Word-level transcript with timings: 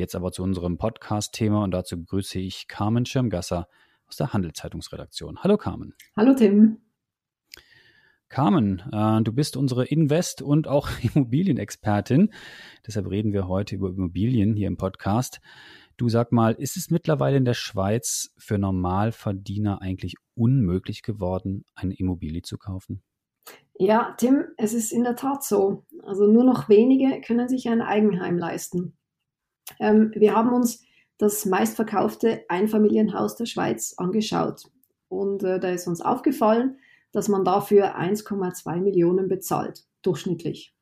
Jetzt 0.00 0.14
aber 0.14 0.32
zu 0.32 0.42
unserem 0.42 0.78
Podcast-Thema 0.78 1.62
und 1.62 1.72
dazu 1.72 1.98
begrüße 1.98 2.38
ich 2.38 2.68
Carmen 2.68 3.04
Schirmgasser 3.04 3.68
aus 4.08 4.16
der 4.16 4.32
Handelszeitungsredaktion. 4.32 5.40
Hallo 5.42 5.58
Carmen. 5.58 5.92
Hallo 6.16 6.32
Tim. 6.32 6.78
Carmen, 8.30 8.82
äh, 8.92 9.22
du 9.22 9.30
bist 9.34 9.58
unsere 9.58 9.84
Invest- 9.84 10.40
und 10.40 10.68
auch 10.68 10.88
Immobilienexpertin. 11.02 12.32
Deshalb 12.86 13.10
reden 13.10 13.34
wir 13.34 13.46
heute 13.46 13.74
über 13.74 13.90
Immobilien 13.90 14.54
hier 14.54 14.68
im 14.68 14.78
Podcast. 14.78 15.42
Du 15.98 16.08
sag 16.08 16.32
mal, 16.32 16.54
ist 16.54 16.78
es 16.78 16.88
mittlerweile 16.88 17.36
in 17.36 17.44
der 17.44 17.52
Schweiz 17.52 18.32
für 18.38 18.56
Normalverdiener 18.56 19.82
eigentlich 19.82 20.14
unmöglich 20.34 21.02
geworden, 21.02 21.66
eine 21.74 21.92
Immobilie 21.92 22.40
zu 22.40 22.56
kaufen? 22.56 23.02
Ja, 23.78 24.14
Tim, 24.16 24.44
es 24.56 24.72
ist 24.72 24.92
in 24.92 25.04
der 25.04 25.16
Tat 25.16 25.44
so. 25.44 25.84
Also 26.04 26.26
nur 26.26 26.44
noch 26.44 26.70
wenige 26.70 27.20
können 27.20 27.50
sich 27.50 27.68
ein 27.68 27.82
Eigenheim 27.82 28.38
leisten. 28.38 28.96
Ähm, 29.78 30.12
wir 30.14 30.34
haben 30.34 30.52
uns 30.52 30.82
das 31.18 31.44
meistverkaufte 31.44 32.44
Einfamilienhaus 32.48 33.36
der 33.36 33.46
Schweiz 33.46 33.94
angeschaut. 33.96 34.64
Und 35.08 35.42
äh, 35.42 35.60
da 35.60 35.70
ist 35.70 35.86
uns 35.86 36.00
aufgefallen, 36.00 36.78
dass 37.12 37.28
man 37.28 37.44
dafür 37.44 37.96
1,2 37.96 38.80
Millionen 38.80 39.28
bezahlt, 39.28 39.84
durchschnittlich. 40.02 40.74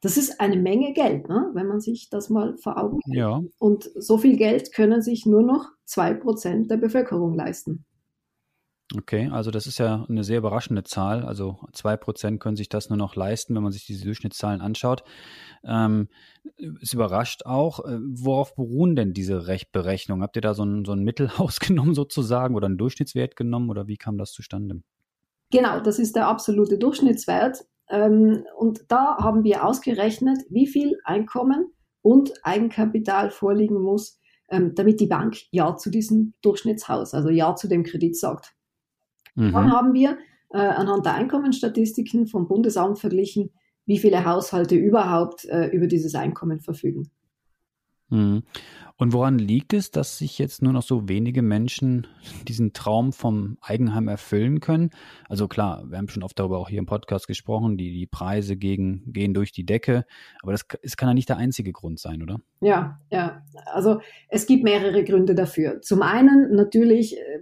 Das 0.00 0.16
ist 0.16 0.40
eine 0.40 0.56
Menge 0.56 0.92
Geld, 0.94 1.28
ne? 1.28 1.50
wenn 1.52 1.66
man 1.66 1.80
sich 1.80 2.08
das 2.08 2.30
mal 2.30 2.56
vor 2.56 2.78
Augen 2.78 3.00
hält. 3.04 3.18
Ja. 3.18 3.42
Und 3.58 3.90
so 3.94 4.16
viel 4.16 4.36
Geld 4.36 4.72
können 4.72 5.02
sich 5.02 5.26
nur 5.26 5.42
noch 5.42 5.68
2% 5.88 6.68
der 6.68 6.76
Bevölkerung 6.78 7.34
leisten. 7.34 7.84
Okay, 8.96 9.28
also 9.32 9.52
das 9.52 9.68
ist 9.68 9.78
ja 9.78 10.04
eine 10.08 10.24
sehr 10.24 10.38
überraschende 10.38 10.82
Zahl. 10.82 11.24
Also 11.24 11.58
zwei 11.72 11.96
Prozent 11.96 12.40
können 12.40 12.56
sich 12.56 12.68
das 12.68 12.88
nur 12.88 12.96
noch 12.96 13.14
leisten, 13.14 13.54
wenn 13.54 13.62
man 13.62 13.70
sich 13.70 13.86
diese 13.86 14.04
Durchschnittszahlen 14.04 14.60
anschaut. 14.60 15.04
Ähm, 15.62 16.08
es 16.82 16.92
überrascht 16.92 17.46
auch, 17.46 17.84
äh, 17.84 17.98
worauf 18.00 18.56
beruhen 18.56 18.96
denn 18.96 19.12
diese 19.12 19.44
Berechnungen? 19.70 20.24
Habt 20.24 20.34
ihr 20.36 20.42
da 20.42 20.54
so 20.54 20.64
ein, 20.64 20.84
so 20.84 20.92
ein 20.92 21.04
Mittel 21.04 21.30
ausgenommen 21.38 21.94
sozusagen 21.94 22.56
oder 22.56 22.66
einen 22.66 22.78
Durchschnittswert 22.78 23.36
genommen 23.36 23.70
oder 23.70 23.86
wie 23.86 23.96
kam 23.96 24.18
das 24.18 24.32
zustande? 24.32 24.82
Genau, 25.52 25.78
das 25.80 26.00
ist 26.00 26.16
der 26.16 26.26
absolute 26.26 26.76
Durchschnittswert. 26.76 27.64
Ähm, 27.88 28.44
und 28.58 28.86
da 28.88 29.18
haben 29.18 29.44
wir 29.44 29.64
ausgerechnet, 29.64 30.38
wie 30.48 30.66
viel 30.66 30.98
Einkommen 31.04 31.72
und 32.02 32.32
Eigenkapital 32.42 33.30
vorliegen 33.30 33.80
muss, 33.80 34.18
ähm, 34.48 34.74
damit 34.74 34.98
die 34.98 35.06
Bank 35.06 35.36
Ja 35.52 35.76
zu 35.76 35.90
diesem 35.90 36.34
Durchschnittshaus, 36.42 37.14
also 37.14 37.28
Ja 37.28 37.54
zu 37.54 37.68
dem 37.68 37.84
Kredit 37.84 38.16
sagt. 38.16 38.54
Mhm. 39.34 39.52
Dann 39.52 39.72
haben 39.72 39.94
wir 39.94 40.18
äh, 40.50 40.58
anhand 40.58 41.06
der 41.06 41.14
Einkommensstatistiken 41.14 42.26
vom 42.26 42.48
Bundesamt 42.48 42.98
verglichen, 42.98 43.50
wie 43.86 43.98
viele 43.98 44.24
Haushalte 44.24 44.76
überhaupt 44.76 45.44
äh, 45.46 45.66
über 45.68 45.86
dieses 45.86 46.14
Einkommen 46.14 46.60
verfügen. 46.60 47.10
Mhm. 48.10 48.42
Und 49.00 49.14
woran 49.14 49.38
liegt 49.38 49.72
es, 49.72 49.90
dass 49.90 50.18
sich 50.18 50.38
jetzt 50.38 50.60
nur 50.60 50.74
noch 50.74 50.82
so 50.82 51.08
wenige 51.08 51.40
Menschen 51.40 52.06
diesen 52.46 52.74
Traum 52.74 53.14
vom 53.14 53.56
Eigenheim 53.62 54.08
erfüllen 54.08 54.60
können? 54.60 54.90
Also 55.26 55.48
klar, 55.48 55.84
wir 55.88 55.96
haben 55.96 56.08
schon 56.08 56.22
oft 56.22 56.38
darüber 56.38 56.58
auch 56.58 56.68
hier 56.68 56.80
im 56.80 56.86
Podcast 56.86 57.26
gesprochen, 57.26 57.78
die, 57.78 57.92
die 57.92 58.06
Preise 58.06 58.58
gegen, 58.58 59.10
gehen 59.10 59.32
durch 59.32 59.52
die 59.52 59.64
Decke, 59.64 60.04
aber 60.42 60.52
das, 60.52 60.66
das 60.82 60.98
kann 60.98 61.08
ja 61.08 61.14
nicht 61.14 61.30
der 61.30 61.38
einzige 61.38 61.72
Grund 61.72 61.98
sein, 61.98 62.22
oder? 62.22 62.40
Ja, 62.60 63.00
ja. 63.10 63.42
Also 63.72 64.02
es 64.28 64.44
gibt 64.44 64.64
mehrere 64.64 65.02
Gründe 65.02 65.34
dafür. 65.34 65.80
Zum 65.80 66.02
einen 66.02 66.54
natürlich 66.54 67.16
äh, 67.16 67.40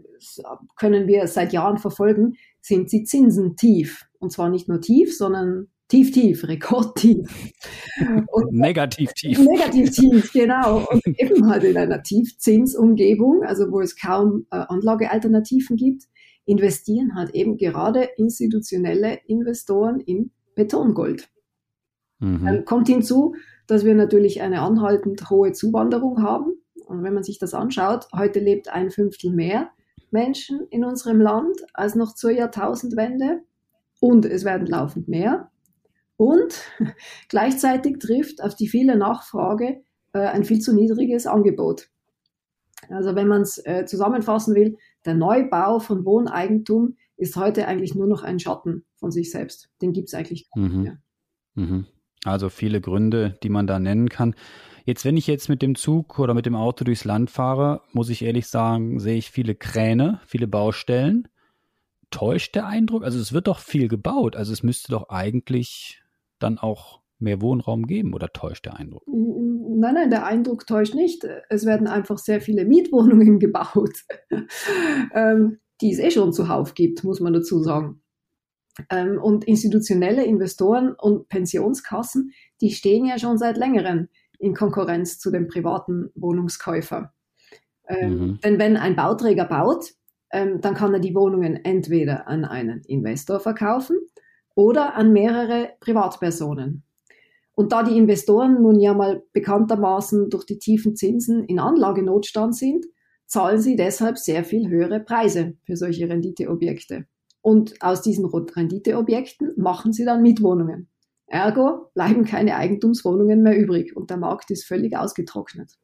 können 0.76 1.08
wir 1.08 1.26
seit 1.26 1.52
Jahren 1.52 1.78
verfolgen, 1.78 2.36
sind 2.60 2.92
die 2.92 3.02
Zinsen 3.02 3.56
tief. 3.56 4.06
Und 4.20 4.30
zwar 4.30 4.48
nicht 4.48 4.68
nur 4.68 4.80
tief, 4.80 5.16
sondern 5.16 5.66
tief, 5.88 6.12
tief, 6.12 6.46
rekordtief. 6.46 7.26
Und 8.30 8.52
negativ 8.52 9.12
tief. 9.14 9.38
Negativ 9.38 9.90
tief, 9.90 10.32
genau. 10.32 10.86
Und 10.90 11.06
eben 11.06 11.48
halt 11.48 11.64
in 11.64 11.76
einer 11.76 12.02
Tiefzinsumgebung, 12.02 13.42
also 13.42 13.70
wo 13.70 13.80
es 13.80 13.96
kaum 13.96 14.46
äh, 14.50 14.56
Anlagealternativen 14.56 15.76
gibt, 15.76 16.04
investieren 16.44 17.14
halt 17.14 17.34
eben 17.34 17.56
gerade 17.56 18.08
institutionelle 18.16 19.18
Investoren 19.26 20.00
in 20.00 20.30
Betongold. 20.54 21.28
Mhm. 22.20 22.44
Dann 22.44 22.64
kommt 22.64 22.88
hinzu, 22.88 23.34
dass 23.66 23.84
wir 23.84 23.94
natürlich 23.94 24.40
eine 24.40 24.62
anhaltend 24.62 25.28
hohe 25.30 25.52
Zuwanderung 25.52 26.22
haben. 26.22 26.54
Und 26.86 27.02
wenn 27.02 27.14
man 27.14 27.22
sich 27.22 27.38
das 27.38 27.52
anschaut, 27.54 28.08
heute 28.14 28.40
lebt 28.40 28.68
ein 28.68 28.90
Fünftel 28.90 29.32
mehr 29.32 29.70
Menschen 30.10 30.66
in 30.70 30.84
unserem 30.84 31.20
Land 31.20 31.58
als 31.74 31.94
noch 31.94 32.14
zur 32.14 32.30
Jahrtausendwende. 32.30 33.42
Und 34.00 34.24
es 34.24 34.44
werden 34.44 34.66
laufend 34.66 35.06
mehr. 35.08 35.50
Und 36.18 36.62
gleichzeitig 37.28 38.00
trifft 38.00 38.42
auf 38.42 38.54
die 38.54 38.68
viele 38.68 38.98
Nachfrage 38.98 39.82
äh, 40.12 40.18
ein 40.18 40.44
viel 40.44 40.58
zu 40.58 40.74
niedriges 40.74 41.26
Angebot. 41.26 41.88
Also 42.90 43.14
wenn 43.14 43.28
man 43.28 43.42
es 43.42 43.58
äh, 43.64 43.86
zusammenfassen 43.86 44.54
will, 44.54 44.76
der 45.04 45.14
Neubau 45.14 45.78
von 45.78 46.04
Wohneigentum 46.04 46.96
ist 47.16 47.36
heute 47.36 47.66
eigentlich 47.66 47.94
nur 47.94 48.06
noch 48.06 48.22
ein 48.22 48.38
Schatten 48.38 48.84
von 48.96 49.10
sich 49.10 49.30
selbst. 49.30 49.70
Den 49.80 49.92
gibt 49.92 50.08
es 50.08 50.14
eigentlich 50.14 50.50
gar 50.50 50.62
nicht 50.62 50.74
mhm. 50.74 50.82
mehr. 50.82 50.98
Mhm. 51.54 51.86
Also 52.24 52.48
viele 52.48 52.80
Gründe, 52.80 53.38
die 53.42 53.48
man 53.48 53.66
da 53.66 53.78
nennen 53.78 54.08
kann. 54.08 54.34
Jetzt, 54.84 55.04
wenn 55.04 55.16
ich 55.16 55.26
jetzt 55.26 55.48
mit 55.48 55.62
dem 55.62 55.76
Zug 55.76 56.18
oder 56.18 56.34
mit 56.34 56.46
dem 56.46 56.56
Auto 56.56 56.84
durchs 56.84 57.04
Land 57.04 57.30
fahre, 57.30 57.82
muss 57.92 58.08
ich 58.08 58.22
ehrlich 58.22 58.48
sagen, 58.48 58.98
sehe 58.98 59.18
ich 59.18 59.30
viele 59.30 59.54
Kräne, 59.54 60.20
viele 60.26 60.48
Baustellen. 60.48 61.28
Täuscht 62.10 62.54
der 62.54 62.66
Eindruck? 62.66 63.04
Also 63.04 63.20
es 63.20 63.32
wird 63.32 63.46
doch 63.46 63.58
viel 63.58 63.86
gebaut. 63.86 64.34
Also 64.34 64.52
es 64.52 64.62
müsste 64.62 64.90
doch 64.90 65.10
eigentlich 65.10 66.02
dann 66.38 66.58
auch 66.58 67.00
mehr 67.18 67.40
Wohnraum 67.40 67.86
geben 67.86 68.14
oder 68.14 68.28
täuscht 68.32 68.66
der 68.66 68.76
Eindruck? 68.76 69.02
Nein, 69.06 69.94
nein, 69.94 70.10
der 70.10 70.24
Eindruck 70.24 70.66
täuscht 70.66 70.94
nicht. 70.94 71.26
Es 71.48 71.66
werden 71.66 71.86
einfach 71.86 72.18
sehr 72.18 72.40
viele 72.40 72.64
Mietwohnungen 72.64 73.38
gebaut, 73.40 74.04
ähm, 75.14 75.58
die 75.80 75.92
es 75.92 75.98
eh 75.98 76.10
schon 76.10 76.32
zuhauf 76.32 76.74
gibt, 76.74 77.04
muss 77.04 77.20
man 77.20 77.32
dazu 77.32 77.62
sagen. 77.62 78.02
Ähm, 78.90 79.20
und 79.20 79.44
institutionelle 79.44 80.24
Investoren 80.24 80.94
und 80.94 81.28
Pensionskassen, 81.28 82.32
die 82.60 82.70
stehen 82.70 83.04
ja 83.04 83.18
schon 83.18 83.38
seit 83.38 83.56
längerem 83.56 84.08
in 84.38 84.54
Konkurrenz 84.54 85.18
zu 85.18 85.32
den 85.32 85.48
privaten 85.48 86.10
Wohnungskäufern. 86.14 87.08
Ähm, 87.88 88.18
mhm. 88.18 88.40
Denn 88.44 88.58
wenn 88.58 88.76
ein 88.76 88.94
Bauträger 88.94 89.44
baut, 89.44 89.94
dann 90.30 90.74
kann 90.74 90.92
er 90.92 91.00
die 91.00 91.14
Wohnungen 91.14 91.56
entweder 91.64 92.28
an 92.28 92.44
einen 92.44 92.82
Investor 92.82 93.40
verkaufen 93.40 93.96
oder 94.58 94.96
an 94.96 95.12
mehrere 95.12 95.70
Privatpersonen. 95.78 96.82
Und 97.54 97.70
da 97.70 97.84
die 97.84 97.96
Investoren 97.96 98.60
nun 98.60 98.80
ja 98.80 98.92
mal 98.92 99.22
bekanntermaßen 99.32 100.30
durch 100.30 100.46
die 100.46 100.58
tiefen 100.58 100.96
Zinsen 100.96 101.44
in 101.44 101.60
Anlagenotstand 101.60 102.56
sind, 102.56 102.84
zahlen 103.26 103.60
sie 103.60 103.76
deshalb 103.76 104.18
sehr 104.18 104.42
viel 104.42 104.68
höhere 104.68 104.98
Preise 104.98 105.56
für 105.62 105.76
solche 105.76 106.08
Renditeobjekte. 106.08 107.06
Und 107.40 107.80
aus 107.80 108.02
diesen 108.02 108.24
Renditeobjekten 108.24 109.52
machen 109.56 109.92
sie 109.92 110.04
dann 110.04 110.22
Mietwohnungen. 110.22 110.88
Ergo 111.28 111.92
bleiben 111.94 112.24
keine 112.24 112.56
Eigentumswohnungen 112.56 113.42
mehr 113.42 113.56
übrig 113.56 113.96
und 113.96 114.10
der 114.10 114.16
Markt 114.16 114.50
ist 114.50 114.64
völlig 114.64 114.96
ausgetrocknet. 114.96 115.74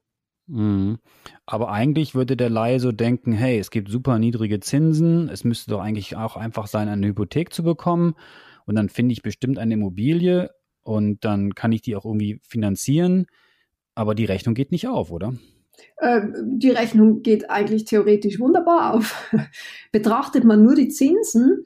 Mhm. 0.49 0.99
Aber 1.47 1.71
eigentlich 1.71 2.17
würde 2.17 2.37
der 2.37 2.51
Laie 2.51 2.81
so 2.81 2.91
denken, 2.91 3.31
hey, 3.31 3.57
es 3.57 3.71
gibt 3.71 3.89
super 3.89 4.19
niedrige 4.19 4.59
Zinsen, 4.59 5.29
es 5.29 5.45
müsste 5.45 5.71
doch 5.71 5.81
eigentlich 5.81 6.17
auch 6.17 6.35
einfach 6.37 6.67
sein, 6.67 6.89
eine 6.89 7.07
Hypothek 7.07 7.53
zu 7.53 7.63
bekommen 7.63 8.17
und 8.67 8.75
dann 8.75 8.89
finde 8.89 9.13
ich 9.13 9.23
bestimmt 9.23 9.59
eine 9.59 9.75
Immobilie 9.75 10.51
und 10.83 11.25
dann 11.25 11.55
kann 11.55 11.73
ich 11.73 11.83
die 11.83 11.97
auch 11.97 12.05
irgendwie 12.05 12.41
finanzieren, 12.43 13.27
aber 13.95 14.15
die 14.15 14.25
Rechnung 14.25 14.55
geht 14.55 14.73
nicht 14.73 14.89
auf, 14.89 15.11
oder? 15.11 15.35
Ähm, 16.01 16.59
die 16.59 16.71
Rechnung 16.71 17.23
geht 17.23 17.51
eigentlich 17.51 17.85
theoretisch 17.85 18.39
wunderbar 18.39 18.95
auf. 18.95 19.33
Betrachtet 19.93 20.45
man 20.45 20.63
nur 20.63 20.75
die 20.75 20.89
Zinsen, 20.89 21.65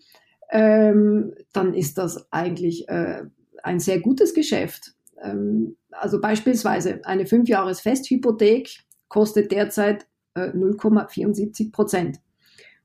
ähm, 0.51 1.35
dann 1.53 1.75
ist 1.75 1.99
das 1.99 2.33
eigentlich 2.33 2.89
äh, 2.89 3.23
ein 3.63 3.81
sehr 3.81 4.01
gutes 4.01 4.35
Geschäft. 4.35 4.95
Ähm, 5.23 5.77
also 5.91 6.21
beispielsweise 6.21 7.05
eine 7.05 7.27
Fünfjahres-Festhypothek 7.27 8.81
kostet 9.09 9.53
derzeit 9.53 10.07
äh, 10.35 10.51
0,74 10.51 11.73
Prozent. 11.73 12.21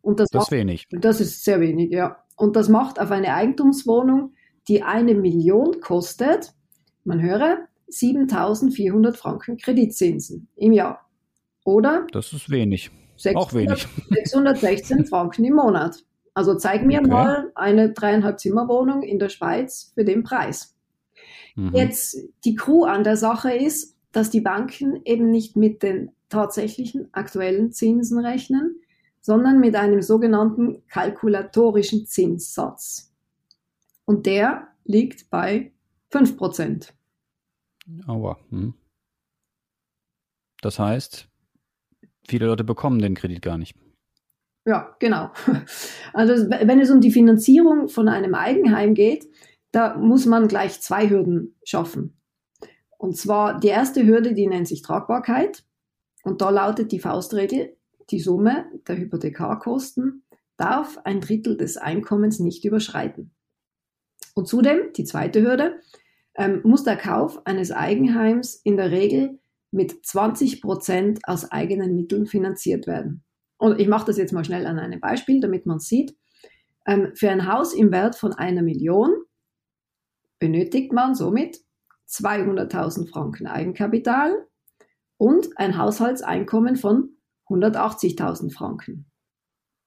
Und 0.02 0.20
das, 0.20 0.30
das 0.30 0.46
ist 0.46 0.52
wenig. 0.52 0.88
Das 0.92 1.22
ist 1.22 1.44
sehr 1.44 1.62
wenig, 1.62 1.92
ja. 1.92 2.23
Und 2.36 2.56
das 2.56 2.70
macht 2.70 3.00
auf 3.00 3.12
eine 3.12 3.34
Eigentumswohnung, 3.34 4.34
die 4.68 4.84
eine 4.84 5.14
Million 5.14 5.80
kostet, 5.82 6.54
man 7.04 7.22
höre, 7.22 7.68
7400 7.90 9.18
Franken 9.18 9.58
Kreditzinsen 9.58 10.48
im 10.56 10.72
Jahr. 10.72 11.08
Oder? 11.64 12.08
Das 12.12 12.34
ist 12.34 12.50
wenig. 12.50 12.92
600, 13.18 13.38
Auch 13.48 13.54
wenig. 13.54 13.88
616 14.10 15.06
Franken 15.06 15.46
im 15.46 15.56
Monat. 15.56 16.04
Also 16.34 16.56
zeig 16.56 16.84
mir 16.86 17.00
Okay. 17.00 17.10
mal 17.10 17.52
eine 17.56 17.92
dreieinhalb 17.92 18.40
Zimmerwohnung 18.40 19.04
in 19.04 19.20
der 19.20 19.30
Schweiz 19.30 19.92
für 19.94 20.04
den 20.04 20.24
Preis. 20.24 20.76
Mhm. 21.56 21.72
Jetzt 21.76 22.18
die 22.44 22.56
Crew 22.56 22.86
an 22.86 23.04
der 23.04 23.18
Sache 23.18 23.54
ist, 23.54 23.96
dass 24.12 24.30
die 24.30 24.42
Banken 24.42 25.02
eben 25.06 25.30
nicht 25.30 25.56
mit 25.56 25.84
den 25.84 26.12
tatsächlichen 26.30 27.10
aktuellen 27.14 27.72
Zinsen 27.72 28.18
rechnen, 28.20 28.78
sondern 29.24 29.60
mit 29.62 29.76
einem 29.76 30.02
sogenannten 30.02 30.86
kalkulatorischen 30.88 32.06
Zinssatz. 32.06 33.16
Und 34.06 34.26
der 34.26 34.68
liegt 34.84 35.30
bei 35.30 35.72
5%. 36.12 36.90
Aua. 38.06 38.38
Hm. 38.50 38.74
Das 40.62 40.78
heißt, 40.78 41.30
viele 42.28 42.48
Leute 42.48 42.66
bekommen 42.66 43.00
den 43.00 43.16
Kredit 43.16 43.42
gar 43.42 43.58
nicht. 43.58 43.76
Ja, 44.66 44.96
genau. 45.00 45.32
Also 46.16 46.48
wenn 46.48 46.80
es 46.80 46.92
um 46.92 47.02
die 47.02 47.10
Finanzierung 47.10 47.88
von 47.88 48.08
einem 48.08 48.36
Eigenheim 48.36 48.94
geht, 48.94 49.28
da 49.72 49.98
muss 49.98 50.28
man 50.28 50.48
gleich 50.48 50.80
zwei 50.80 51.10
Hürden 51.10 51.56
schaffen. 51.64 52.22
Und 53.00 53.18
zwar 53.18 53.60
die 53.60 53.70
erste 53.70 54.06
Hürde, 54.06 54.36
die 54.36 54.46
nennt 54.46 54.68
sich 54.68 54.84
Tragbarkeit. 54.84 55.64
Und 56.22 56.42
da 56.42 56.52
lautet 56.52 56.92
die 56.92 57.00
Faustregel, 57.00 57.76
die 58.10 58.20
Summe 58.20 58.66
der 58.88 58.98
Hypothekarkosten 58.98 60.24
darf 60.58 60.98
ein 61.04 61.22
Drittel 61.22 61.58
des 61.58 61.78
Einkommens 61.78 62.40
nicht 62.40 62.64
überschreiten. 62.66 63.34
Und 64.36 64.48
zudem, 64.48 64.94
die 64.96 65.04
zweite 65.04 65.42
Hürde, 65.42 65.80
ähm, 66.36 66.62
muss 66.64 66.84
der 66.84 66.98
Kauf 66.98 67.46
eines 67.46 67.72
Eigenheims 67.72 68.56
in 68.64 68.78
der 68.78 68.92
Regel 68.92 69.40
mit 69.72 70.06
20 70.06 70.62
Prozent 70.62 71.20
aus 71.24 71.52
eigenen 71.52 71.96
Mitteln 71.96 72.26
finanziert 72.26 72.88
werden. 72.88 73.24
Und 73.58 73.80
ich 73.80 73.88
mache 73.88 74.06
das 74.06 74.18
jetzt 74.18 74.34
mal 74.34 74.46
schnell 74.46 74.66
an 74.66 74.80
einem 74.80 75.00
Beispiel, 75.00 75.40
damit 75.40 75.66
man 75.66 75.80
sieht. 75.80 76.16
Ähm, 76.86 77.12
für 77.16 77.30
ein 77.30 77.52
Haus 77.52 77.74
im 77.74 77.92
Wert 77.92 78.16
von 78.16 78.34
einer 78.34 78.62
Million 78.62 79.14
benötigt 80.40 80.92
man 80.92 81.16
somit 81.16 81.60
200.000 82.10 83.10
Franken 83.10 83.48
Eigenkapital 83.48 84.48
und 85.18 85.58
ein 85.58 85.78
Haushaltseinkommen 85.78 86.76
von 86.76 87.13
180.000 87.54 88.52
Franken. 88.52 89.06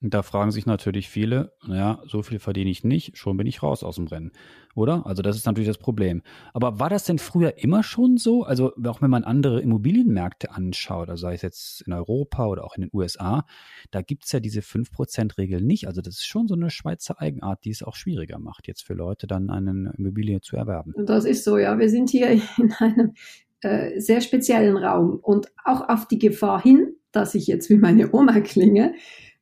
Da 0.02 0.22
fragen 0.22 0.50
sich 0.50 0.66
natürlich 0.66 1.08
viele, 1.08 1.54
naja, 1.66 2.02
so 2.06 2.22
viel 2.22 2.38
verdiene 2.38 2.68
ich 2.68 2.84
nicht, 2.84 3.16
schon 3.16 3.38
bin 3.38 3.46
ich 3.46 3.62
raus 3.62 3.82
aus 3.82 3.96
dem 3.96 4.06
Rennen. 4.06 4.30
Oder? 4.74 5.06
Also 5.06 5.22
das 5.22 5.36
ist 5.36 5.46
natürlich 5.46 5.68
das 5.68 5.78
Problem. 5.78 6.22
Aber 6.52 6.78
war 6.78 6.90
das 6.90 7.04
denn 7.04 7.18
früher 7.18 7.56
immer 7.56 7.82
schon 7.82 8.18
so? 8.18 8.42
Also 8.42 8.74
auch 8.84 9.00
wenn 9.00 9.08
man 9.08 9.24
andere 9.24 9.62
Immobilienmärkte 9.62 10.50
anschaut, 10.50 11.08
also 11.08 11.22
sei 11.22 11.32
es 11.32 11.40
jetzt 11.40 11.80
in 11.86 11.94
Europa 11.94 12.46
oder 12.46 12.64
auch 12.64 12.76
in 12.76 12.82
den 12.82 12.90
USA, 12.92 13.46
da 13.90 14.02
gibt 14.02 14.26
es 14.26 14.32
ja 14.32 14.40
diese 14.40 14.60
5%-Regel 14.60 15.62
nicht. 15.62 15.86
Also 15.86 16.02
das 16.02 16.16
ist 16.16 16.26
schon 16.26 16.46
so 16.46 16.54
eine 16.54 16.68
Schweizer 16.68 17.18
Eigenart, 17.18 17.64
die 17.64 17.70
es 17.70 17.82
auch 17.82 17.96
schwieriger 17.96 18.38
macht, 18.38 18.68
jetzt 18.68 18.84
für 18.84 18.94
Leute 18.94 19.26
dann 19.26 19.48
eine 19.48 19.94
Immobilie 19.96 20.42
zu 20.42 20.56
erwerben. 20.56 20.92
Und 20.92 21.08
das 21.08 21.24
ist 21.24 21.42
so, 21.42 21.56
ja. 21.56 21.78
Wir 21.78 21.88
sind 21.88 22.10
hier 22.10 22.30
in 22.58 22.72
einem 22.80 23.14
äh, 23.62 23.98
sehr 23.98 24.20
speziellen 24.20 24.76
Raum 24.76 25.18
und 25.22 25.50
auch 25.64 25.88
auf 25.88 26.06
die 26.06 26.18
Gefahr 26.18 26.60
hin, 26.60 26.96
dass 27.16 27.34
ich 27.34 27.46
jetzt 27.46 27.70
wie 27.70 27.76
meine 27.76 28.12
Oma 28.12 28.40
klinge. 28.40 28.94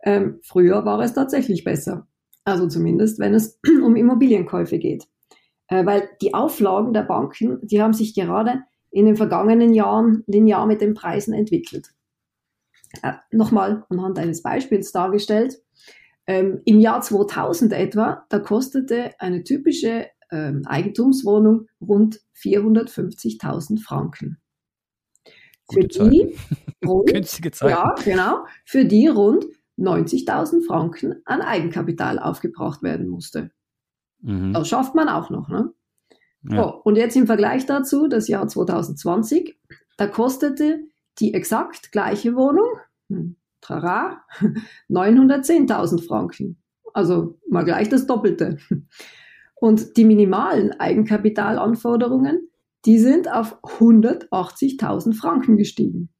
Ähm, 0.02 0.38
früher 0.42 0.84
war 0.84 1.00
es 1.00 1.12
tatsächlich 1.12 1.64
besser. 1.64 2.06
Also 2.44 2.68
zumindest, 2.68 3.18
wenn 3.18 3.34
es 3.34 3.58
um 3.84 3.96
Immobilienkäufe 3.96 4.78
geht. 4.78 5.04
Äh, 5.68 5.84
weil 5.86 6.08
die 6.20 6.34
Auflagen 6.34 6.92
der 6.92 7.02
Banken, 7.02 7.58
die 7.62 7.82
haben 7.82 7.94
sich 7.94 8.14
gerade 8.14 8.62
in 8.90 9.06
den 9.06 9.16
vergangenen 9.16 9.74
Jahren 9.74 10.22
linear 10.26 10.66
mit 10.66 10.80
den 10.80 10.94
Preisen 10.94 11.34
entwickelt. 11.34 11.90
Äh, 13.02 13.14
Nochmal 13.32 13.84
anhand 13.88 14.18
eines 14.18 14.42
Beispiels 14.42 14.92
dargestellt. 14.92 15.60
Ähm, 16.26 16.60
Im 16.64 16.80
Jahr 16.80 17.00
2000 17.00 17.72
etwa, 17.72 18.24
da 18.28 18.38
kostete 18.38 19.10
eine 19.18 19.42
typische 19.42 20.06
ähm, 20.30 20.62
Eigentumswohnung 20.66 21.66
rund 21.80 22.20
450.000 22.36 23.82
Franken. 23.82 24.38
Für 25.72 25.84
die, 25.87 26.37
rund, 26.87 27.06
Günstige 27.08 27.50
Zeiten. 27.50 27.70
ja, 27.72 27.94
genau, 28.05 28.44
für 28.64 28.84
die 28.84 29.08
rund 29.08 29.46
90.000 29.78 30.64
Franken 30.66 31.22
an 31.25 31.40
Eigenkapital 31.40 32.19
aufgebracht 32.19 32.82
werden 32.82 33.08
musste. 33.08 33.50
Mhm. 34.20 34.52
Das 34.52 34.69
schafft 34.69 34.94
man 34.94 35.08
auch 35.08 35.31
noch. 35.31 35.49
Ne? 35.49 35.72
Ja. 36.49 36.62
So, 36.62 36.82
und 36.84 36.96
jetzt 36.96 37.16
im 37.16 37.26
Vergleich 37.26 37.66
dazu, 37.66 38.06
das 38.06 38.28
Jahr 38.28 38.46
2020, 38.46 39.58
da 39.96 40.06
kostete 40.06 40.84
die 41.19 41.34
exakt 41.34 41.93
gleiche 41.93 42.34
Wohnung, 42.34 42.69
hm, 43.08 43.37
trara, 43.60 44.22
910.000 44.90 46.06
Franken. 46.06 46.58
Also 46.93 47.38
mal 47.49 47.64
gleich 47.64 47.88
das 47.88 48.06
Doppelte. 48.06 48.58
Und 49.55 49.96
die 49.96 50.05
minimalen 50.05 50.72
Eigenkapitalanforderungen, 50.78 52.49
die 52.86 52.98
sind 52.98 53.31
auf 53.31 53.62
180.000 53.62 55.14
Franken 55.14 55.56
gestiegen. 55.56 56.10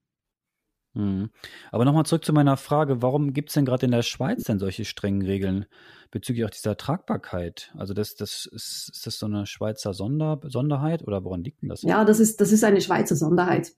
Mhm. 0.95 1.31
Aber 1.73 1.85
nochmal 1.85 2.07
zurück 2.07 2.25
zu 2.25 2.33
meiner 2.33 2.57
Frage, 2.57 3.03
warum 3.03 3.33
gibt 3.33 3.49
es 3.49 3.55
denn 3.55 3.65
gerade 3.65 3.87
in 3.87 3.93
der 3.93 4.03
Schweiz 4.03 4.45
denn 4.45 4.61
solche 4.61 4.85
strengen 4.85 5.23
Regeln 5.23 5.67
bezüglich 6.13 6.45
auch 6.45 6.51
dieser 6.51 6.77
Tragbarkeit? 6.77 7.73
Also 7.77 7.95
das, 7.95 8.15
das 8.15 8.47
ist, 8.47 8.91
ist 8.93 9.07
das 9.07 9.19
so 9.19 9.27
eine 9.27 9.47
Schweizer 9.47 9.93
Sonder, 9.93 10.41
Sonderheit 10.45 11.03
oder 11.07 11.25
woran 11.25 11.43
liegt 11.43 11.63
denn 11.63 11.69
das? 11.69 11.83
Ja, 11.83 12.05
das 12.05 12.21
ist, 12.21 12.41
das 12.41 12.53
ist 12.53 12.63
eine 12.63 12.81
Schweizer 12.81 13.17
Sonderheit. 13.17 13.73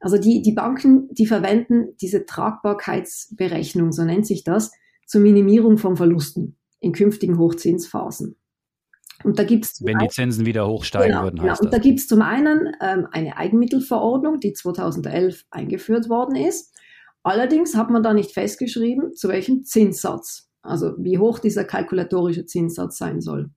Also 0.00 0.16
die, 0.16 0.40
die 0.40 0.52
Banken, 0.52 1.08
die 1.12 1.26
verwenden 1.26 1.94
diese 2.00 2.24
Tragbarkeitsberechnung, 2.24 3.92
so 3.92 4.04
nennt 4.04 4.26
sich 4.26 4.42
das, 4.42 4.72
zur 5.06 5.20
Minimierung 5.20 5.76
von 5.76 5.96
Verlusten 5.96 6.56
in 6.80 6.92
künftigen 6.92 7.38
Hochzinsphasen. 7.38 8.36
Und 9.24 9.38
da 9.38 9.44
gibt's 9.44 9.82
Wenn 9.84 9.98
die 9.98 10.08
Zinsen 10.08 10.46
wieder 10.46 10.66
hochsteigen 10.66 11.12
genau, 11.12 11.24
würden, 11.24 11.36
genau. 11.36 11.50
heißt 11.50 11.62
Und 11.62 11.72
da 11.72 11.78
das. 11.78 11.86
gibt's 11.86 12.06
zum 12.06 12.22
einen 12.22 12.72
ähm, 12.80 13.06
eine 13.10 13.36
Eigenmittelverordnung, 13.36 14.40
die 14.40 14.52
2011 14.52 15.44
eingeführt 15.50 16.08
worden 16.08 16.36
ist. 16.36 16.74
Allerdings 17.22 17.76
hat 17.76 17.90
man 17.90 18.02
da 18.02 18.14
nicht 18.14 18.32
festgeschrieben, 18.32 19.14
zu 19.14 19.28
welchem 19.28 19.64
Zinssatz, 19.64 20.48
also 20.62 20.94
wie 20.98 21.18
hoch 21.18 21.38
dieser 21.38 21.64
kalkulatorische 21.64 22.46
Zinssatz 22.46 22.98
sein 22.98 23.20
soll. 23.20 23.50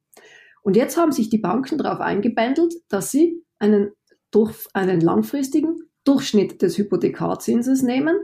Und 0.62 0.76
jetzt 0.76 0.98
haben 0.98 1.12
sich 1.12 1.30
die 1.30 1.38
Banken 1.38 1.78
darauf 1.78 2.00
eingebändelt, 2.00 2.74
dass 2.90 3.12
sie 3.12 3.44
einen, 3.60 3.92
durch, 4.32 4.56
einen 4.74 5.00
langfristigen 5.00 5.78
Durchschnitt 6.04 6.62
des 6.62 6.78
Hypothekarzinses 6.78 7.82
nehmen 7.82 8.16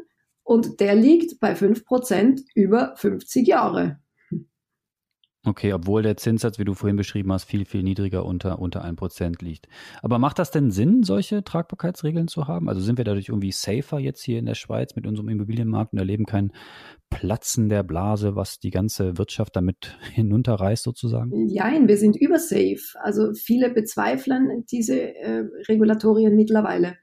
und 0.44 0.80
der 0.80 0.96
liegt 0.96 1.40
bei 1.40 1.54
5% 1.54 2.42
über 2.56 2.96
50 2.96 3.48
Jahre. 3.48 4.00
Okay, 5.44 5.74
obwohl 5.74 6.04
der 6.04 6.18
Zinssatz, 6.18 6.60
wie 6.60 6.66
du 6.66 6.76
vorhin 6.76 6.98
beschrieben 6.98 7.34
hast, 7.34 7.46
viel, 7.46 7.66
viel 7.66 7.82
niedriger 7.82 8.26
unter, 8.26 8.60
unter 8.60 8.86
1% 8.86 9.44
liegt. 9.44 9.68
Aber 10.04 10.20
macht 10.20 10.38
das 10.38 10.52
denn 10.52 10.70
Sinn, 10.70 11.02
solche 11.02 11.44
Tragbarkeitsregeln 11.44 12.28
zu 12.28 12.48
haben? 12.48 12.70
Also 12.70 12.82
sind 12.82 13.00
wir 13.00 13.06
dadurch 13.06 13.30
irgendwie 13.30 13.52
safer 13.52 13.98
jetzt 13.98 14.22
hier 14.22 14.38
in 14.38 14.46
der 14.46 14.54
Schweiz 14.54 14.96
mit 14.96 15.08
unserem 15.08 15.30
Immobilienmarkt 15.30 15.94
und 15.94 16.00
erleben 16.00 16.26
kein 16.26 16.52
Platzen 17.10 17.70
der 17.70 17.82
Blase, 17.82 18.36
was 18.36 18.60
die 18.60 18.70
ganze 18.70 19.18
Wirtschaft 19.18 19.56
damit 19.56 19.98
hinunterreißt 20.14 20.84
sozusagen? 20.84 21.32
Nein, 21.52 21.88
wir 21.88 21.98
sind 21.98 22.16
übersafe. 22.16 23.00
Also 23.02 23.34
viele 23.34 23.72
bezweifeln 23.72 24.66
diese 24.70 25.16
äh, 25.16 25.46
Regulatorien 25.68 26.36
mittlerweile, 26.36 26.98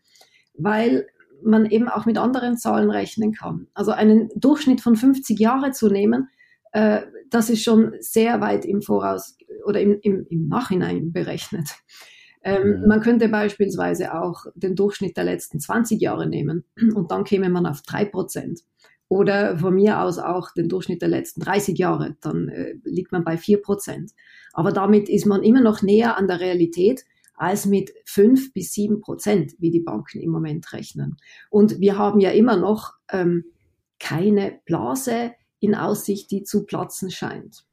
weil 0.54 1.09
man 1.42 1.66
eben 1.66 1.88
auch 1.88 2.07
mit 2.07 2.18
anderen 2.18 2.57
Zahlen 2.57 2.90
rechnen 2.90 3.33
kann. 3.33 3.66
Also 3.75 3.90
einen 3.90 4.28
Durchschnitt 4.37 4.80
von 4.80 4.95
50 4.95 5.40
Jahre 5.40 5.73
zu 5.73 5.88
nehmen, 5.88 6.28
äh, 6.73 7.03
das 7.31 7.51
ist 7.51 7.63
schon 7.63 7.95
sehr 8.01 8.41
weit 8.41 8.65
im 8.65 8.83
Voraus 8.83 9.37
oder 9.65 9.81
im, 9.81 9.99
im, 10.03 10.27
im 10.29 10.49
Nachhinein 10.49 11.13
berechnet. 11.13 11.69
Ähm, 12.43 12.81
Mhm. 12.81 12.89
Man 12.89 13.01
könnte 13.01 13.29
beispielsweise 13.29 14.15
auch 14.15 14.47
den 14.55 14.75
Durchschnitt 14.75 15.17
der 15.17 15.25
letzten 15.25 15.61
20 15.61 16.01
Jahre 16.01 16.29
nehmen 16.29 16.65
und 16.95 17.11
dann 17.11 17.25
käme 17.25 17.51
man 17.51 17.67
auf 17.67 17.81
3%. 17.81 18.63
Oder 19.11 19.57
von 19.57 19.75
mir 19.75 20.03
aus 20.03 20.19
auch 20.19 20.53
den 20.53 20.69
Durchschnitt 20.69 21.01
der 21.01 21.09
letzten 21.09 21.41
30 21.41 21.79
Jahre, 21.79 22.17
dann 22.21 22.49
äh, 22.49 22.75
liegt 22.85 23.11
man 23.11 23.25
bei 23.25 23.37
4%. 23.37 24.13
Aber 24.53 24.71
damit 24.71 25.09
ist 25.09 25.25
man 25.25 25.43
immer 25.43 25.63
noch 25.63 25.83
näher 25.83 26.19
an 26.19 26.29
der 26.29 26.41
Realität 26.41 27.05
als 27.35 27.67
mit 27.67 27.93
5 28.05 28.53
bis 28.53 28.73
7 28.73 29.01
Prozent, 29.01 29.55
wie 29.59 29.71
die 29.71 29.81
Banken 29.81 30.21
im 30.21 30.31
Moment 30.31 30.73
rechnen. 30.73 31.17
Und 31.49 31.81
wir 31.81 31.97
haben 31.97 32.21
ja 32.21 32.31
immer 32.31 32.57
noch 32.57 32.95
ähm, 33.11 33.45
keine 33.99 34.61
Blase 34.67 35.33
in 35.61 35.75
Aussicht, 35.75 36.31
die 36.31 36.43
zu 36.43 36.65
platzen 36.65 37.11
scheint. 37.11 37.65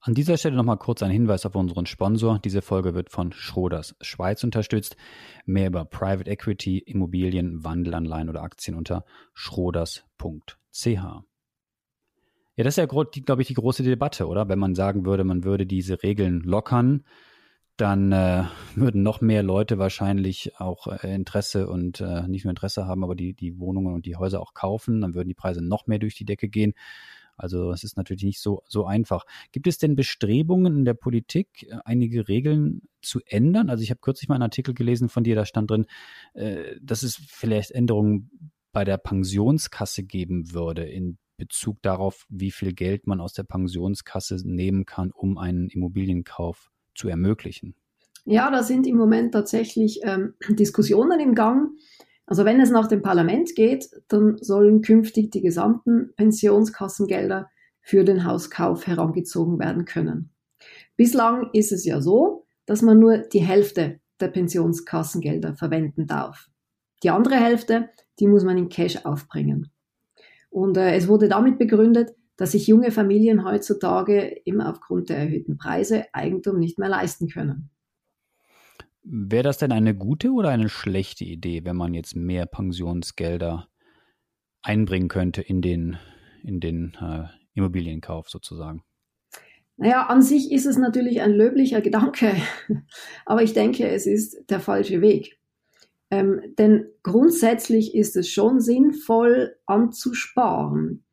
An 0.00 0.14
dieser 0.14 0.36
Stelle 0.36 0.56
nochmal 0.56 0.78
kurz 0.78 1.02
ein 1.02 1.10
Hinweis 1.10 1.44
auf 1.44 1.56
unseren 1.56 1.86
Sponsor. 1.86 2.38
Diese 2.38 2.62
Folge 2.62 2.94
wird 2.94 3.10
von 3.10 3.32
Schroders 3.32 3.96
Schweiz 4.00 4.44
unterstützt. 4.44 4.96
Mehr 5.44 5.66
über 5.66 5.84
Private 5.84 6.30
Equity, 6.30 6.78
Immobilien, 6.78 7.64
Wandelanleihen 7.64 8.28
oder 8.28 8.42
Aktien 8.42 8.76
unter 8.76 9.04
schroders.ch. 9.34 10.84
Ja, 10.84 12.64
das 12.64 12.74
ist 12.74 12.76
ja, 12.78 12.86
glaube 12.86 13.42
ich, 13.42 13.48
die 13.48 13.54
große 13.54 13.82
Debatte, 13.82 14.26
oder? 14.28 14.48
Wenn 14.48 14.58
man 14.58 14.74
sagen 14.74 15.04
würde, 15.04 15.24
man 15.24 15.44
würde 15.44 15.66
diese 15.66 16.02
Regeln 16.02 16.40
lockern, 16.40 17.04
dann 17.80 18.12
äh, 18.12 18.44
würden 18.74 19.02
noch 19.02 19.20
mehr 19.20 19.42
Leute 19.42 19.78
wahrscheinlich 19.78 20.58
auch 20.58 20.88
äh, 20.88 21.14
Interesse 21.14 21.68
und 21.68 22.00
äh, 22.00 22.26
nicht 22.26 22.44
nur 22.44 22.50
Interesse 22.50 22.86
haben, 22.86 23.04
aber 23.04 23.14
die, 23.14 23.34
die 23.34 23.58
Wohnungen 23.58 23.94
und 23.94 24.04
die 24.04 24.16
Häuser 24.16 24.40
auch 24.40 24.52
kaufen. 24.52 25.00
Dann 25.00 25.14
würden 25.14 25.28
die 25.28 25.34
Preise 25.34 25.62
noch 25.62 25.86
mehr 25.86 25.98
durch 25.98 26.16
die 26.16 26.24
Decke 26.24 26.48
gehen. 26.48 26.74
Also 27.36 27.70
es 27.70 27.84
ist 27.84 27.96
natürlich 27.96 28.24
nicht 28.24 28.40
so, 28.40 28.62
so 28.66 28.84
einfach. 28.84 29.24
Gibt 29.52 29.68
es 29.68 29.78
denn 29.78 29.94
Bestrebungen 29.94 30.78
in 30.78 30.84
der 30.84 30.94
Politik, 30.94 31.68
äh, 31.68 31.78
einige 31.84 32.28
Regeln 32.28 32.82
zu 33.00 33.20
ändern? 33.24 33.70
Also 33.70 33.84
ich 33.84 33.90
habe 33.90 34.00
kürzlich 34.00 34.28
mal 34.28 34.34
einen 34.34 34.42
Artikel 34.42 34.74
gelesen 34.74 35.08
von 35.08 35.22
dir, 35.22 35.36
da 35.36 35.46
stand 35.46 35.70
drin, 35.70 35.86
äh, 36.34 36.76
dass 36.82 37.04
es 37.04 37.14
vielleicht 37.28 37.70
Änderungen 37.70 38.52
bei 38.72 38.84
der 38.84 38.98
Pensionskasse 38.98 40.02
geben 40.02 40.52
würde 40.52 40.84
in 40.84 41.18
Bezug 41.36 41.80
darauf, 41.82 42.26
wie 42.28 42.50
viel 42.50 42.72
Geld 42.74 43.06
man 43.06 43.20
aus 43.20 43.32
der 43.32 43.44
Pensionskasse 43.44 44.42
nehmen 44.44 44.84
kann, 44.84 45.12
um 45.12 45.38
einen 45.38 45.68
Immobilienkauf 45.68 46.70
zu 46.98 47.08
ermöglichen? 47.08 47.74
Ja, 48.24 48.50
da 48.50 48.62
sind 48.62 48.86
im 48.86 48.96
Moment 48.96 49.32
tatsächlich 49.32 50.00
ähm, 50.02 50.34
Diskussionen 50.50 51.20
im 51.20 51.34
Gang. 51.34 51.70
Also 52.26 52.44
wenn 52.44 52.60
es 52.60 52.70
nach 52.70 52.88
dem 52.88 53.00
Parlament 53.00 53.54
geht, 53.54 53.88
dann 54.08 54.36
sollen 54.38 54.82
künftig 54.82 55.30
die 55.30 55.40
gesamten 55.40 56.12
Pensionskassengelder 56.16 57.48
für 57.80 58.04
den 58.04 58.26
Hauskauf 58.26 58.86
herangezogen 58.86 59.58
werden 59.58 59.86
können. 59.86 60.30
Bislang 60.96 61.48
ist 61.54 61.72
es 61.72 61.86
ja 61.86 62.02
so, 62.02 62.44
dass 62.66 62.82
man 62.82 62.98
nur 62.98 63.18
die 63.18 63.40
Hälfte 63.40 64.00
der 64.20 64.28
Pensionskassengelder 64.28 65.54
verwenden 65.54 66.06
darf. 66.06 66.50
Die 67.02 67.08
andere 67.08 67.36
Hälfte, 67.36 67.88
die 68.18 68.26
muss 68.26 68.44
man 68.44 68.58
in 68.58 68.68
Cash 68.68 69.06
aufbringen. 69.06 69.70
Und 70.50 70.76
äh, 70.76 70.94
es 70.96 71.08
wurde 71.08 71.28
damit 71.28 71.58
begründet, 71.58 72.10
dass 72.38 72.52
sich 72.52 72.66
junge 72.66 72.92
Familien 72.92 73.44
heutzutage 73.44 74.22
immer 74.44 74.70
aufgrund 74.70 75.10
der 75.10 75.18
erhöhten 75.18 75.58
Preise 75.58 76.06
Eigentum 76.14 76.58
nicht 76.58 76.78
mehr 76.78 76.88
leisten 76.88 77.28
können. 77.28 77.68
Wäre 79.02 79.42
das 79.42 79.58
denn 79.58 79.72
eine 79.72 79.94
gute 79.94 80.30
oder 80.30 80.50
eine 80.50 80.68
schlechte 80.68 81.24
Idee, 81.24 81.64
wenn 81.64 81.76
man 81.76 81.94
jetzt 81.94 82.14
mehr 82.14 82.46
Pensionsgelder 82.46 83.68
einbringen 84.62 85.08
könnte 85.08 85.42
in 85.42 85.62
den, 85.62 85.98
in 86.44 86.60
den 86.60 86.96
äh, 87.00 87.24
Immobilienkauf 87.54 88.30
sozusagen? 88.30 88.82
Naja, 89.76 90.06
an 90.06 90.22
sich 90.22 90.52
ist 90.52 90.66
es 90.66 90.76
natürlich 90.76 91.20
ein 91.20 91.32
löblicher 91.32 91.80
Gedanke, 91.80 92.34
aber 93.26 93.42
ich 93.42 93.52
denke, 93.52 93.88
es 93.88 94.06
ist 94.06 94.44
der 94.48 94.60
falsche 94.60 95.00
Weg. 95.00 95.38
Ähm, 96.10 96.54
denn 96.56 96.86
grundsätzlich 97.02 97.94
ist 97.94 98.16
es 98.16 98.28
schon 98.28 98.60
sinnvoll 98.60 99.56
anzusparen. 99.66 101.04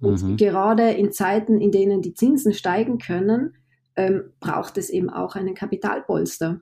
Und 0.00 0.22
mhm. 0.22 0.36
gerade 0.36 0.90
in 0.90 1.12
Zeiten, 1.12 1.60
in 1.60 1.72
denen 1.72 2.02
die 2.02 2.14
Zinsen 2.14 2.54
steigen 2.54 2.98
können, 2.98 3.54
ähm, 3.96 4.32
braucht 4.40 4.78
es 4.78 4.90
eben 4.90 5.10
auch 5.10 5.36
einen 5.36 5.54
Kapitalpolster. 5.54 6.60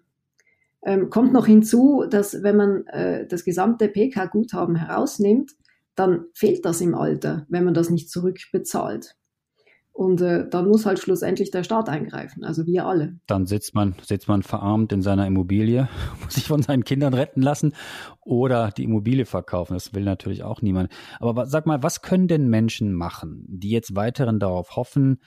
Ähm, 0.85 1.11
kommt 1.11 1.33
noch 1.33 1.47
hinzu, 1.47 2.05
dass 2.09 2.43
wenn 2.43 2.57
man 2.57 2.87
äh, 2.89 3.27
das 3.27 3.45
gesamte 3.45 3.89
PK-Guthaben 3.89 4.77
herausnimmt, 4.77 5.53
dann 5.95 6.27
fehlt 6.33 6.65
das 6.65 6.81
im 6.81 6.95
Alter, 6.95 7.47
wenn 7.49 7.65
man 7.65 7.75
das 7.75 7.91
nicht 7.91 8.11
zurückbezahlt. 8.11 9.17
Und 9.99 10.21
äh, 10.21 10.49
dann 10.49 10.69
muss 10.69 10.87
halt 10.87 11.01
schlussendlich 11.01 11.51
der 11.51 11.65
Staat 11.65 11.89
eingreifen, 11.89 12.45
also 12.45 12.65
wir 12.67 12.87
alle. 12.87 13.19
Dann 13.27 13.47
sitzt 13.47 13.75
man, 13.75 13.97
sitzt 14.01 14.29
man 14.29 14.45
verarmt 14.45 14.93
in 14.93 15.03
seiner 15.03 15.27
Immobilie, 15.27 15.89
muss 16.23 16.35
sich 16.35 16.45
von 16.45 16.63
seinen 16.63 16.85
Kindern 16.85 17.15
retten 17.15 17.43
lassen 17.43 17.75
oder 18.21 18.71
die 18.71 18.85
Immobilie 18.85 19.27
verkaufen. 19.27 19.75
Das 19.75 19.95
will 19.95 20.05
natürlich 20.05 20.45
auch 20.45 20.63
niemand. 20.63 20.93
Aber 21.19 21.47
sag 21.47 21.67
mal, 21.67 21.83
was 21.83 22.01
können 22.01 22.29
denn 22.29 22.47
Menschen 22.47 22.93
machen, 22.93 23.45
die 23.49 23.71
jetzt 23.71 23.97
weiterhin 23.97 24.39
darauf 24.39 24.77
hoffen, 24.77 25.21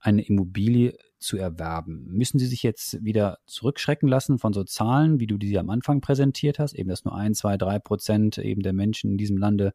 eine 0.00 0.22
Immobilie 0.26 0.96
zu 1.18 1.36
erwerben? 1.36 2.06
Müssen 2.08 2.38
sie 2.38 2.46
sich 2.46 2.62
jetzt 2.62 3.04
wieder 3.04 3.36
zurückschrecken 3.44 4.08
lassen 4.08 4.38
von 4.38 4.54
so 4.54 4.64
Zahlen, 4.64 5.20
wie 5.20 5.26
du 5.26 5.36
die 5.36 5.58
am 5.58 5.68
Anfang 5.68 6.00
präsentiert 6.00 6.58
hast, 6.58 6.72
eben 6.72 6.88
dass 6.88 7.04
nur 7.04 7.14
ein, 7.14 7.34
zwei, 7.34 7.58
drei 7.58 7.78
Prozent 7.78 8.38
eben 8.38 8.62
der 8.62 8.72
Menschen 8.72 9.10
in 9.10 9.18
diesem 9.18 9.36
Lande 9.36 9.74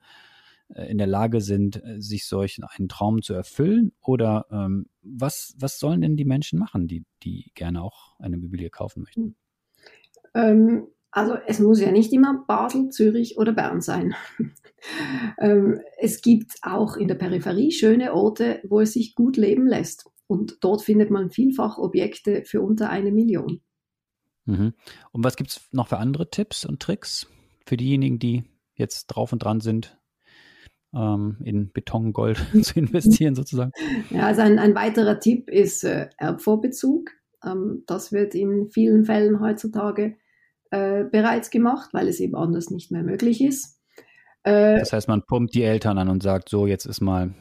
in 0.75 0.97
der 0.97 1.07
Lage 1.07 1.41
sind, 1.41 1.83
äh, 1.83 1.99
sich 1.99 2.27
solchen 2.27 2.63
einen 2.63 2.89
Traum 2.89 3.21
zu 3.21 3.33
erfüllen? 3.33 3.91
Oder 4.01 4.45
ähm, 4.51 4.87
was, 5.01 5.55
was 5.57 5.79
sollen 5.79 6.01
denn 6.01 6.15
die 6.15 6.25
Menschen 6.25 6.59
machen, 6.59 6.87
die, 6.87 7.05
die 7.23 7.51
gerne 7.55 7.81
auch 7.81 8.19
eine 8.19 8.35
Immobilie 8.35 8.69
kaufen 8.69 9.03
möchten? 9.03 9.35
Ähm, 10.33 10.87
also 11.11 11.35
es 11.47 11.59
muss 11.59 11.81
ja 11.81 11.91
nicht 11.91 12.13
immer 12.13 12.45
Basel, 12.47 12.89
Zürich 12.89 13.37
oder 13.37 13.53
Bern 13.53 13.81
sein. 13.81 14.13
ähm, 15.39 15.81
es 15.97 16.21
gibt 16.21 16.57
auch 16.61 16.97
in 16.97 17.07
der 17.07 17.15
Peripherie 17.15 17.71
schöne 17.71 18.13
Orte, 18.13 18.61
wo 18.67 18.79
es 18.79 18.93
sich 18.93 19.15
gut 19.15 19.37
leben 19.37 19.65
lässt. 19.65 20.07
Und 20.27 20.57
dort 20.61 20.83
findet 20.83 21.09
man 21.09 21.31
vielfach 21.31 21.79
Objekte 21.79 22.43
für 22.45 22.61
unter 22.61 22.91
eine 22.91 23.11
Million. 23.11 23.61
Mhm. 24.45 24.73
Und 25.11 25.23
was 25.23 25.35
gibt 25.35 25.49
es 25.49 25.61
noch 25.71 25.87
für 25.87 25.97
andere 25.97 26.29
Tipps 26.29 26.65
und 26.65 26.79
Tricks 26.79 27.27
für 27.65 27.77
diejenigen, 27.77 28.19
die 28.19 28.43
jetzt 28.75 29.07
drauf 29.07 29.33
und 29.33 29.43
dran 29.43 29.61
sind, 29.61 29.98
ähm, 30.93 31.37
in 31.43 31.71
Betongold 31.71 32.37
zu 32.61 32.79
investieren 32.79 33.35
sozusagen. 33.35 33.71
Ja, 34.09 34.27
also 34.27 34.41
ein, 34.41 34.59
ein 34.59 34.75
weiterer 34.75 35.19
Tipp 35.19 35.49
ist 35.49 35.83
äh, 35.83 36.09
Erbvorbezug. 36.17 37.11
Ähm, 37.45 37.83
das 37.87 38.11
wird 38.11 38.35
in 38.35 38.69
vielen 38.69 39.05
Fällen 39.05 39.39
heutzutage 39.39 40.15
äh, 40.71 41.03
bereits 41.03 41.49
gemacht, 41.49 41.89
weil 41.93 42.07
es 42.07 42.19
eben 42.19 42.35
anders 42.35 42.69
nicht 42.69 42.91
mehr 42.91 43.03
möglich 43.03 43.41
ist. 43.41 43.79
Äh, 44.43 44.79
das 44.79 44.93
heißt, 44.93 45.07
man 45.07 45.23
pumpt 45.23 45.53
die 45.53 45.63
Eltern 45.63 45.97
an 45.97 46.09
und 46.09 46.23
sagt, 46.23 46.49
so, 46.49 46.67
jetzt 46.67 46.85
ist 46.85 47.01
mal 47.01 47.33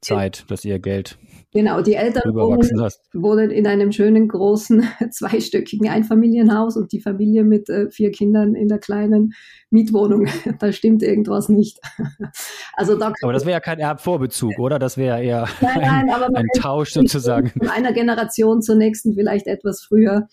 Zeit, 0.00 0.44
dass 0.48 0.64
ihr 0.64 0.78
Geld 0.78 1.18
Genau, 1.56 1.80
die 1.80 1.94
Eltern 1.94 2.34
wohnen, 2.34 2.90
wohnen, 3.14 3.50
in 3.50 3.66
einem 3.66 3.90
schönen 3.90 4.28
großen 4.28 4.86
zweistöckigen 5.10 5.88
Einfamilienhaus 5.88 6.76
und 6.76 6.92
die 6.92 7.00
Familie 7.00 7.44
mit 7.44 7.70
äh, 7.70 7.88
vier 7.88 8.10
Kindern 8.10 8.54
in 8.54 8.68
der 8.68 8.78
kleinen 8.78 9.32
Mietwohnung. 9.70 10.26
da 10.58 10.70
stimmt 10.72 11.02
irgendwas 11.02 11.48
nicht. 11.48 11.78
also 12.74 12.98
da 12.98 13.10
aber 13.22 13.32
das 13.32 13.46
wäre 13.46 13.52
ja 13.52 13.60
kein 13.60 13.78
Erbvorbezug, 13.78 14.58
oder? 14.58 14.78
Das 14.78 14.98
wäre 14.98 15.22
eher 15.22 15.48
nein, 15.62 15.80
nein, 15.80 16.10
ein, 16.10 16.36
ein 16.36 16.46
Tausch 16.60 16.92
sozusagen. 16.92 17.48
Von 17.48 17.68
einer 17.68 17.94
Generation 17.94 18.60
zur 18.60 18.76
nächsten 18.76 19.14
vielleicht 19.14 19.46
etwas 19.46 19.82
früher 19.82 20.28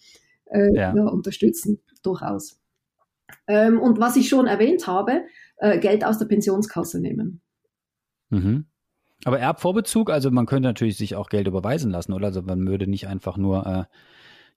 äh, 0.48 0.76
ja. 0.76 0.94
Ja, 0.94 1.06
unterstützen, 1.06 1.80
durchaus. 2.04 2.60
Ähm, 3.48 3.80
und 3.80 3.98
was 3.98 4.18
ich 4.18 4.28
schon 4.28 4.46
erwähnt 4.46 4.88
habe, 4.88 5.22
äh, 5.56 5.80
Geld 5.80 6.04
aus 6.04 6.18
der 6.18 6.26
Pensionskasse 6.26 7.00
nehmen. 7.00 7.42
Mhm. 8.30 8.66
Aber 9.26 9.40
Erbvorbezug, 9.40 10.10
also 10.10 10.32
man 10.32 10.46
könnte 10.46 10.68
natürlich 10.68 10.98
sich 10.98 11.16
auch 11.16 11.30
Geld 11.30 11.48
überweisen 11.48 11.92
lassen, 11.92 12.14
oder? 12.14 12.28
Also 12.28 12.42
man 12.42 12.68
würde 12.68 12.88
nicht 12.88 13.08
einfach 13.08 13.38
nur 13.38 13.66
äh, 13.66 13.84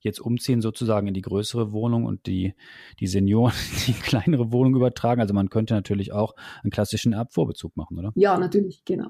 jetzt 0.01 0.19
umziehen 0.19 0.61
sozusagen 0.61 1.07
in 1.07 1.13
die 1.13 1.21
größere 1.21 1.71
Wohnung 1.71 2.05
und 2.05 2.25
die, 2.27 2.53
die 2.99 3.07
Senioren 3.07 3.53
die 3.87 3.93
kleinere 3.93 4.51
Wohnung 4.51 4.75
übertragen. 4.75 5.21
Also 5.21 5.33
man 5.33 5.49
könnte 5.49 5.73
natürlich 5.73 6.11
auch 6.11 6.35
einen 6.63 6.71
klassischen 6.71 7.13
Erbvorbezug 7.13 7.75
machen, 7.77 7.97
oder? 7.97 8.11
Ja, 8.15 8.37
natürlich, 8.37 8.83
genau. 8.85 9.09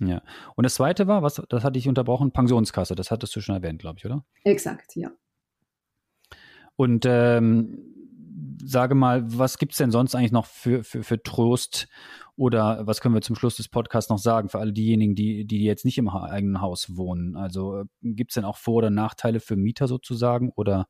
Ja. 0.00 0.22
Und 0.54 0.64
das 0.64 0.74
zweite 0.74 1.06
war, 1.08 1.22
was, 1.22 1.42
das 1.48 1.64
hatte 1.64 1.78
ich 1.78 1.88
unterbrochen, 1.88 2.32
Pensionskasse. 2.32 2.94
Das 2.94 3.10
hattest 3.10 3.34
du 3.36 3.40
schon 3.40 3.54
erwähnt, 3.54 3.80
glaube 3.80 3.98
ich, 3.98 4.06
oder? 4.06 4.24
Exakt, 4.44 4.96
ja. 4.96 5.10
Und 6.76 7.04
ähm, 7.06 7.97
sage 8.62 8.94
mal, 8.94 9.22
was 9.26 9.58
gibt 9.58 9.72
es 9.72 9.78
denn 9.78 9.90
sonst 9.90 10.14
eigentlich 10.14 10.32
noch 10.32 10.46
für, 10.46 10.84
für, 10.84 11.02
für 11.02 11.22
Trost 11.22 11.88
oder 12.36 12.86
was 12.86 13.00
können 13.00 13.14
wir 13.14 13.20
zum 13.20 13.36
Schluss 13.36 13.56
des 13.56 13.68
Podcasts 13.68 14.10
noch 14.10 14.18
sagen 14.18 14.48
für 14.48 14.58
alle 14.58 14.72
diejenigen, 14.72 15.14
die, 15.14 15.44
die 15.44 15.64
jetzt 15.64 15.84
nicht 15.84 15.98
im 15.98 16.08
eigenen 16.08 16.60
Haus 16.60 16.96
wohnen? 16.96 17.36
Also 17.36 17.80
äh, 17.80 17.84
gibt 18.02 18.30
es 18.30 18.34
denn 18.36 18.44
auch 18.44 18.56
Vor- 18.56 18.76
oder 18.76 18.90
Nachteile 18.90 19.40
für 19.40 19.56
Mieter 19.56 19.88
sozusagen 19.88 20.52
oder 20.54 20.86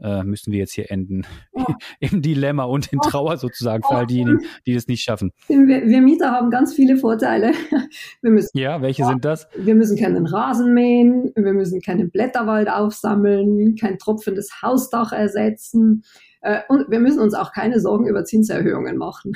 äh, 0.00 0.22
müssen 0.22 0.52
wir 0.52 0.60
jetzt 0.60 0.74
hier 0.74 0.90
enden 0.90 1.26
ja. 1.56 1.66
im 2.00 2.22
Dilemma 2.22 2.64
und 2.64 2.92
in 2.92 3.00
Trauer 3.00 3.36
sozusagen 3.36 3.82
für 3.82 3.96
all 3.96 4.06
diejenigen, 4.06 4.40
die 4.66 4.74
das 4.74 4.86
nicht 4.86 5.02
schaffen? 5.02 5.32
Wir, 5.48 5.86
wir 5.86 6.00
Mieter 6.00 6.30
haben 6.30 6.50
ganz 6.50 6.72
viele 6.72 6.96
Vorteile. 6.96 7.52
Wir 8.22 8.30
müssen, 8.30 8.56
ja, 8.56 8.80
welche 8.82 9.02
ja, 9.02 9.08
sind 9.08 9.24
das? 9.24 9.48
Wir 9.56 9.74
müssen 9.74 9.96
keinen 9.96 10.26
Rasen 10.26 10.74
mähen, 10.74 11.32
wir 11.34 11.52
müssen 11.52 11.80
keinen 11.80 12.10
Blätterwald 12.10 12.68
aufsammeln, 12.68 13.76
kein 13.76 13.98
tropfendes 13.98 14.62
Hausdach 14.62 15.12
ersetzen 15.12 16.02
und 16.68 16.88
wir 16.88 17.00
müssen 17.00 17.20
uns 17.20 17.34
auch 17.34 17.52
keine 17.52 17.80
Sorgen 17.80 18.06
über 18.06 18.24
Zinserhöhungen 18.24 18.96
machen. 18.96 19.32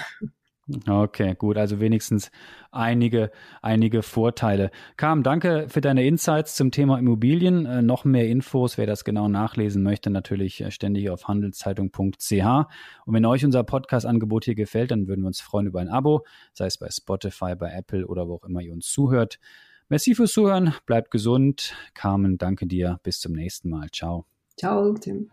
Okay, 0.88 1.34
gut, 1.36 1.56
also 1.58 1.80
wenigstens 1.80 2.30
einige, 2.70 3.32
einige 3.62 4.02
Vorteile. 4.02 4.70
Kam, 4.96 5.24
danke 5.24 5.66
für 5.68 5.80
deine 5.80 6.06
Insights 6.06 6.54
zum 6.54 6.70
Thema 6.70 6.98
Immobilien. 6.98 7.66
Äh, 7.66 7.82
noch 7.82 8.04
mehr 8.04 8.28
Infos, 8.28 8.78
wer 8.78 8.86
das 8.86 9.04
genau 9.04 9.28
nachlesen 9.28 9.82
möchte, 9.82 10.10
natürlich 10.10 10.60
äh, 10.60 10.70
ständig 10.70 11.10
auf 11.10 11.26
handelszeitung.ch. 11.26 12.32
Und 12.32 13.14
wenn 13.14 13.26
euch 13.26 13.44
unser 13.44 13.64
Podcast-Angebot 13.64 14.44
hier 14.44 14.54
gefällt, 14.54 14.92
dann 14.92 15.08
würden 15.08 15.22
wir 15.22 15.26
uns 15.26 15.40
freuen 15.40 15.66
über 15.66 15.80
ein 15.80 15.88
Abo, 15.88 16.24
sei 16.52 16.66
es 16.66 16.78
bei 16.78 16.88
Spotify, 16.90 17.56
bei 17.56 17.72
Apple 17.72 18.06
oder 18.06 18.28
wo 18.28 18.36
auch 18.36 18.44
immer 18.44 18.60
ihr 18.60 18.72
uns 18.72 18.86
zuhört. 18.86 19.40
Merci 19.88 20.14
fürs 20.14 20.32
Zuhören, 20.32 20.74
bleibt 20.86 21.10
gesund. 21.10 21.74
Carmen, 21.92 22.38
danke 22.38 22.66
dir. 22.66 22.98
Bis 23.02 23.18
zum 23.18 23.32
nächsten 23.32 23.68
Mal. 23.68 23.90
Ciao. 23.90 24.31
Ciao, 24.58 24.92
Tim. 24.94 25.30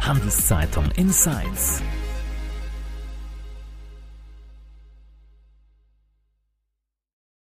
Handelszeitung 0.00 0.90
Insights 0.96 1.82